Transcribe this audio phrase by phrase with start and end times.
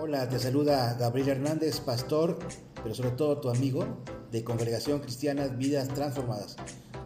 [0.00, 2.38] Hola, te saluda Gabriel Hernández, pastor,
[2.82, 3.84] pero sobre todo tu amigo
[4.32, 6.56] de Congregación Cristiana Vidas Transformadas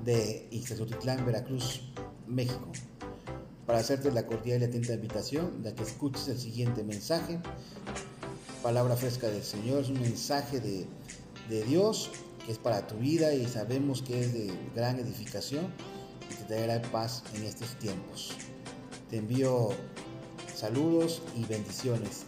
[0.04, 1.92] de Ixtazotitlán, Veracruz,
[2.26, 2.68] México,
[3.66, 7.40] para hacerte la cordial y atenta invitación de que escuches el siguiente mensaje.
[8.62, 10.86] Palabra fresca del Señor, es un mensaje de,
[11.50, 12.10] de Dios
[12.46, 15.66] que es para tu vida y sabemos que es de gran edificación
[16.30, 18.32] y te traerá paz en estos tiempos.
[19.10, 19.70] Te envío
[20.54, 22.24] saludos y bendiciones.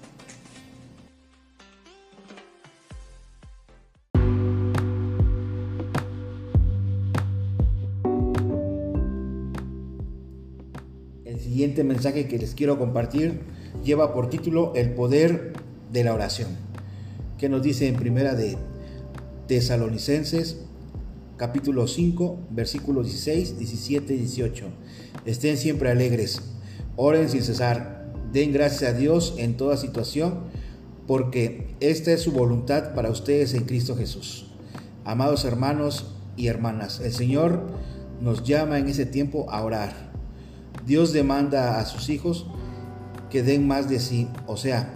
[11.58, 13.40] Siguiente mensaje que les quiero compartir
[13.82, 15.54] lleva por título El poder
[15.92, 16.50] de la oración,
[17.36, 18.56] que nos dice en primera de
[19.48, 20.58] Tesalonicenses
[21.36, 24.66] capítulo 5, versículos 16, 17 y 18.
[25.26, 26.42] Estén siempre alegres,
[26.94, 30.44] oren sin cesar, den gracias a Dios en toda situación,
[31.08, 34.46] porque esta es su voluntad para ustedes en Cristo Jesús.
[35.04, 37.66] Amados hermanos y hermanas, el Señor
[38.20, 40.07] nos llama en ese tiempo a orar.
[40.86, 42.46] Dios demanda a sus hijos
[43.30, 44.94] que den más de sí, o sea,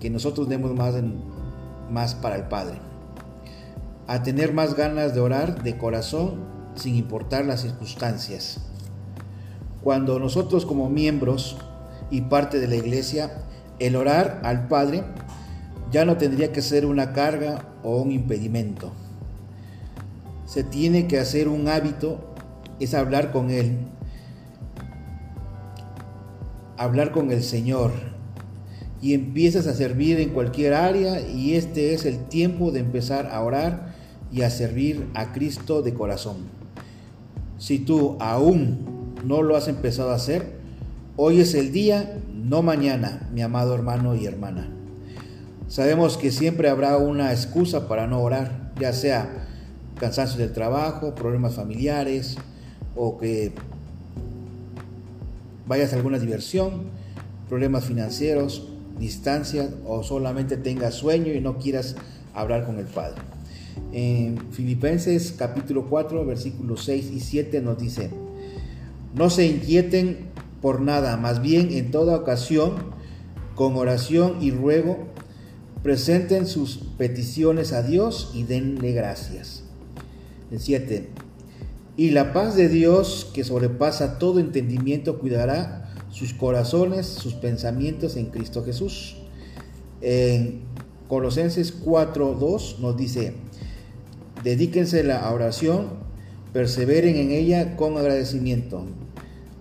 [0.00, 0.94] que nosotros demos más,
[1.90, 2.78] más para el Padre.
[4.06, 6.40] A tener más ganas de orar de corazón
[6.74, 8.60] sin importar las circunstancias.
[9.82, 11.56] Cuando nosotros como miembros
[12.10, 13.44] y parte de la iglesia,
[13.78, 15.04] el orar al Padre
[15.90, 18.92] ya no tendría que ser una carga o un impedimento.
[20.46, 22.34] Se tiene que hacer un hábito,
[22.80, 23.78] es hablar con Él,
[26.80, 27.90] hablar con el Señor
[29.02, 33.42] y empiezas a servir en cualquier área y este es el tiempo de empezar a
[33.42, 33.94] orar
[34.32, 36.38] y a servir a Cristo de corazón.
[37.58, 40.54] Si tú aún no lo has empezado a hacer,
[41.16, 44.70] hoy es el día, no mañana, mi amado hermano y hermana.
[45.68, 49.48] Sabemos que siempre habrá una excusa para no orar, ya sea
[49.98, 52.38] cansancio del trabajo, problemas familiares
[52.96, 53.52] o que
[55.70, 56.90] vayas a alguna diversión,
[57.48, 58.66] problemas financieros,
[58.98, 61.94] distancia o solamente tengas sueño y no quieras
[62.34, 63.22] hablar con el Padre.
[63.92, 68.10] En Filipenses capítulo 4 versículos 6 y 7 nos dice,
[69.14, 70.26] no se inquieten
[70.60, 72.74] por nada, más bien en toda ocasión,
[73.54, 75.06] con oración y ruego,
[75.84, 79.62] presenten sus peticiones a Dios y denle gracias.
[80.50, 81.29] El 7.
[82.00, 88.30] Y la paz de Dios, que sobrepasa todo entendimiento, cuidará sus corazones, sus pensamientos en
[88.30, 89.16] Cristo Jesús.
[90.00, 90.62] En
[91.08, 93.34] Colosenses 4.2 nos dice,
[94.42, 95.90] dedíquense a la oración,
[96.54, 98.86] perseveren en ella con agradecimiento.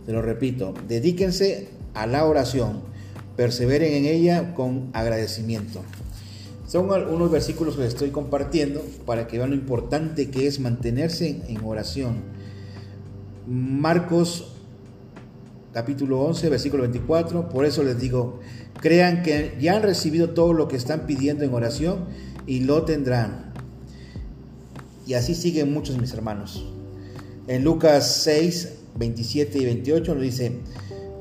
[0.06, 2.84] Te lo repito, dedíquense a la oración,
[3.36, 5.82] perseveren en ella con agradecimiento.
[6.70, 11.42] Son unos versículos que les estoy compartiendo para que vean lo importante que es mantenerse
[11.48, 12.18] en oración.
[13.48, 14.54] Marcos
[15.74, 18.40] capítulo 11, versículo 24, por eso les digo,
[18.80, 22.06] crean que ya han recibido todo lo que están pidiendo en oración
[22.46, 23.52] y lo tendrán.
[25.08, 26.68] Y así siguen muchos mis hermanos.
[27.48, 30.60] En Lucas 6, 27 y 28 nos dice,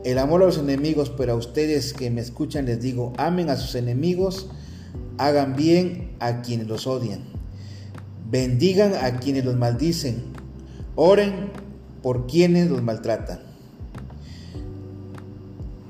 [0.05, 3.57] el amor a los enemigos, pero a ustedes que me escuchan les digo, amen a
[3.57, 4.51] sus enemigos,
[5.19, 7.25] hagan bien a quienes los odian,
[8.31, 10.25] bendigan a quienes los maldicen,
[10.95, 11.51] oren
[12.03, 13.41] por quienes los maltratan.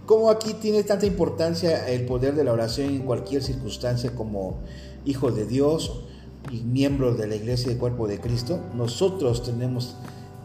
[0.06, 4.60] ¿Cómo aquí tiene tanta importancia el poder de la oración en cualquier circunstancia como
[5.04, 6.04] hijo de Dios
[6.50, 8.58] y miembro de la iglesia del cuerpo de Cristo?
[8.74, 9.96] Nosotros tenemos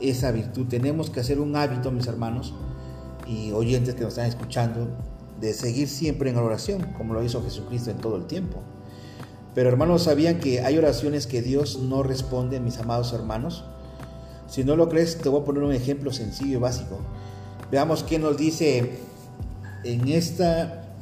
[0.01, 2.53] esa virtud, tenemos que hacer un hábito, mis hermanos
[3.25, 4.89] y oyentes que nos están escuchando,
[5.39, 8.59] de seguir siempre en oración, como lo hizo Jesucristo en todo el tiempo.
[9.55, 13.63] Pero hermanos, ¿sabían que hay oraciones que Dios no responde, mis amados hermanos?
[14.47, 16.99] Si no lo crees, te voy a poner un ejemplo sencillo y básico.
[17.71, 18.93] Veamos qué nos dice
[19.83, 20.95] en esta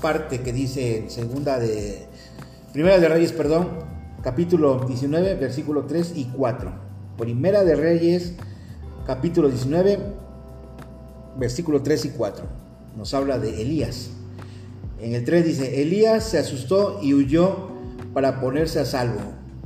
[0.00, 2.06] parte que dice segunda de
[2.72, 3.68] Primera de Reyes, perdón,
[4.22, 6.72] capítulo 19, versículo 3 y 4.
[7.18, 8.34] Primera de Reyes,
[9.06, 9.98] capítulo 19,
[11.38, 12.61] versículo 3 y 4.
[12.96, 14.10] Nos habla de Elías.
[15.00, 17.70] En el 3 dice, Elías se asustó y huyó
[18.14, 19.20] para ponerse a salvo.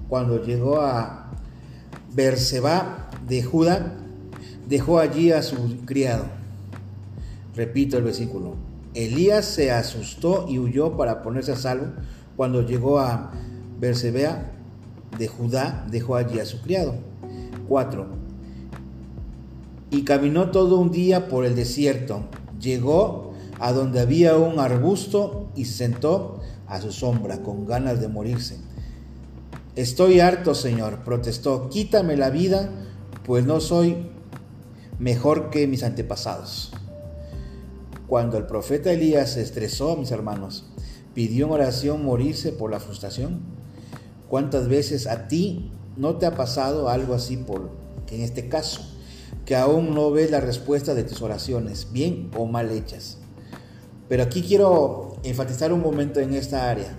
[0.09, 1.31] Cuando llegó a
[2.15, 3.95] Berseba de Judá,
[4.69, 6.25] dejó allí a su criado.
[7.55, 8.55] Repito el versículo.
[8.95, 11.87] Elías se asustó y huyó para ponerse a salvo.
[12.37, 13.33] Cuando llegó a
[13.79, 14.53] Bersebea
[15.19, 16.95] de Judá, dejó allí a su criado.
[17.69, 18.07] 4.
[19.91, 22.25] Y caminó todo un día por el desierto.
[22.61, 28.09] Llegó a donde había un arbusto y se sentó a su sombra con ganas de
[28.09, 28.59] morirse.
[29.75, 32.71] Estoy harto, Señor, protestó, quítame la vida,
[33.25, 34.09] pues no soy
[34.99, 36.73] mejor que mis antepasados.
[38.07, 40.65] Cuando el profeta Elías se estresó, mis hermanos,
[41.13, 43.41] pidió en oración morirse por la frustración.
[44.29, 47.71] ¿Cuántas veces a ti no te ha pasado algo así por
[48.11, 48.83] en este caso,
[49.47, 53.19] que aún no ves la respuesta de tus oraciones, bien o mal hechas?
[54.09, 56.99] Pero aquí quiero enfatizar un momento en esta área.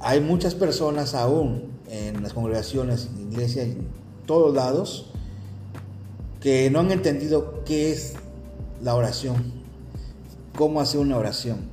[0.00, 3.88] Hay muchas personas aún en las congregaciones, en iglesias, en
[4.26, 5.10] todos lados,
[6.40, 8.14] que no han entendido qué es
[8.82, 9.52] la oración,
[10.56, 11.70] cómo hacer una oración.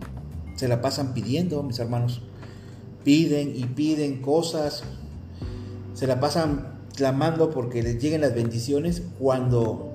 [0.58, 2.22] Se la pasan pidiendo, mis hermanos.
[3.04, 4.84] Piden y piden cosas.
[5.94, 9.92] Se la pasan clamando porque les lleguen las bendiciones cuando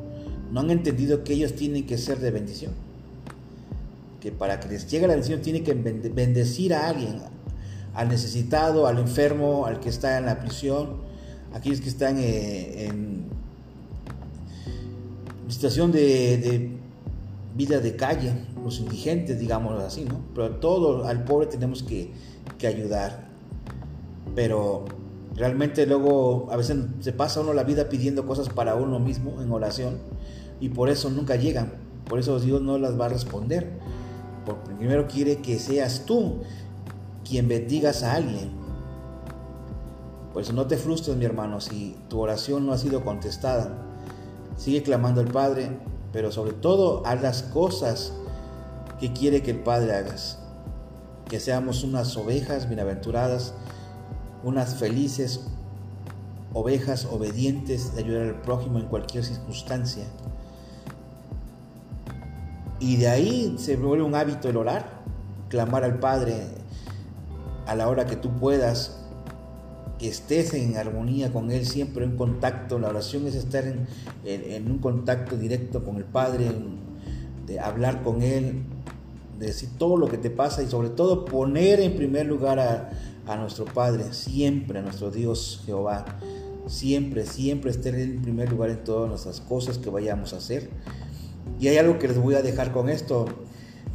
[0.52, 2.72] no han entendido que ellos tienen que ser de bendición.
[4.20, 7.20] Que para que les llegue la bendición tienen que bendecir a alguien,
[7.94, 10.98] al necesitado, al enfermo, al que está en la prisión,
[11.54, 13.24] aquellos que están eh, en
[15.48, 16.76] situación de,
[17.56, 18.32] vida de calle,
[18.62, 20.20] los indigentes, digamos así, ¿no?
[20.34, 22.12] Pero todo al pobre tenemos que
[22.66, 23.28] ayudar.
[24.36, 24.84] Pero
[25.40, 29.50] realmente luego a veces se pasa uno la vida pidiendo cosas para uno mismo en
[29.50, 29.98] oración
[30.60, 31.72] y por eso nunca llegan.
[32.08, 33.78] Por eso Dios no las va a responder.
[34.46, 36.42] Porque primero quiere que seas tú
[37.28, 38.50] quien bendigas a alguien.
[40.32, 43.90] Por eso no te frustres, mi hermano, si tu oración no ha sido contestada
[44.60, 45.70] Sigue clamando al Padre,
[46.12, 48.12] pero sobre todo haz las cosas
[48.98, 50.38] que quiere que el Padre hagas.
[51.30, 53.54] Que seamos unas ovejas bienaventuradas,
[54.42, 55.40] unas felices
[56.52, 60.04] ovejas obedientes de ayudar al prójimo en cualquier circunstancia.
[62.78, 65.02] Y de ahí se vuelve un hábito el orar,
[65.48, 66.34] clamar al Padre
[67.66, 68.96] a la hora que tú puedas,
[69.98, 72.78] que estés en armonía con Él, siempre en contacto.
[72.78, 76.50] La oración es estar en, un contacto directo con el Padre,
[77.46, 78.62] de hablar con Él,
[79.46, 82.90] decir todo lo que te pasa y sobre todo poner en primer lugar a,
[83.26, 86.04] a nuestro Padre, siempre a nuestro Dios Jehová.
[86.66, 90.70] Siempre, siempre estar en primer lugar en todas nuestras cosas que vayamos a hacer.
[91.58, 93.26] Y hay algo que les voy a dejar con esto,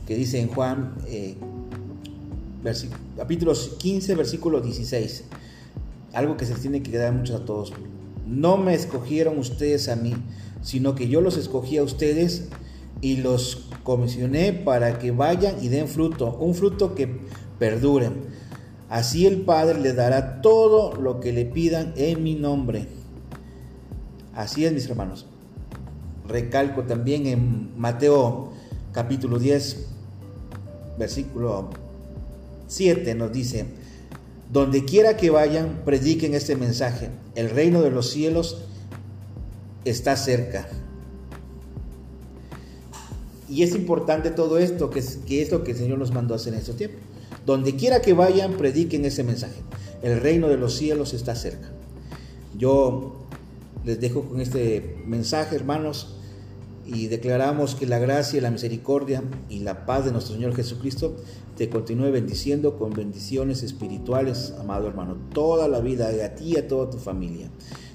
[0.06, 1.38] que dice en Juan, eh,
[3.16, 5.26] capítulo 15, versículo 16
[6.16, 7.74] algo que se tiene que quedar mucho a todos.
[8.26, 10.16] No me escogieron ustedes a mí,
[10.64, 12.48] sino que yo los escogí a ustedes
[13.02, 17.20] y los comisioné para que vayan y den fruto, un fruto que
[17.60, 18.26] perduren.
[18.90, 22.88] Así el Padre le dará todo lo que le pidan en mi nombre.
[24.34, 25.26] Así es, mis hermanos.
[26.28, 28.52] Recalco también en Mateo
[28.92, 29.88] capítulo 10,
[30.98, 31.70] versículo
[32.68, 33.66] 7 nos dice,
[34.52, 37.10] donde quiera que vayan, prediquen este mensaje.
[37.36, 38.62] El reino de los cielos
[39.84, 40.68] está cerca.
[43.50, 46.54] Y es importante todo esto, que es, lo que el Señor nos mandó a hacer
[46.54, 47.00] en estos tiempos.
[47.46, 49.62] Donde quiera que vayan, prediquen ese mensaje.
[50.02, 51.70] El reino de los cielos está cerca.
[52.58, 53.28] Yo
[53.84, 56.16] les dejo con este mensaje, hermanos,
[56.86, 61.16] y declaramos que la gracia, la misericordia y la paz de nuestro Señor Jesucristo
[61.58, 66.68] te continúe bendiciendo con bendiciones espirituales, amado hermano, toda la vida, a ti y a
[66.68, 67.50] toda tu familia.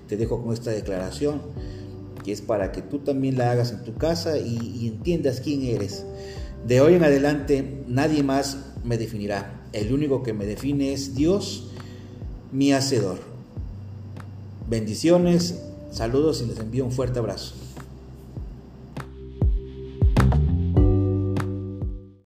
[0.09, 1.41] Te dejo con esta declaración
[2.31, 6.05] es para que tú también la hagas en tu casa y entiendas quién eres.
[6.67, 9.65] De hoy en adelante nadie más me definirá.
[9.73, 11.71] El único que me define es Dios,
[12.53, 13.19] mi hacedor.
[14.69, 17.60] Bendiciones, saludos y les envío un fuerte abrazo.